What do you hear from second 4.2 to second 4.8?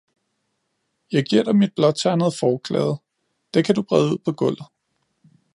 gulvet.